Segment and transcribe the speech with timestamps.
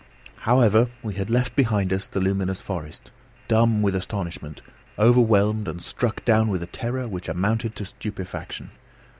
[0.49, 3.11] However, we had left behind us the luminous forest,
[3.47, 4.63] dumb with astonishment,
[4.97, 8.71] overwhelmed and struck down with a terror which amounted to stupefaction.